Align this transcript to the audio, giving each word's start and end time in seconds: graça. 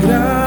graça. 0.00 0.41